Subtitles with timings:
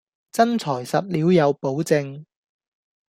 [0.31, 2.25] 真材實料有保證